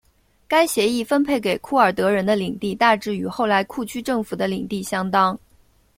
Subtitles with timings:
[0.47, 5.37] 该协议分配给库尔德人的领地大致与后来库区政府的领地相当。